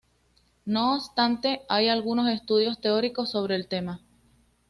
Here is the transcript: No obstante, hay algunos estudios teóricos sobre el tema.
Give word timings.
No 0.65 0.95
obstante, 0.95 1.61
hay 1.69 1.87
algunos 1.87 2.27
estudios 2.27 2.81
teóricos 2.81 3.29
sobre 3.29 3.55
el 3.55 3.67
tema. 3.67 4.01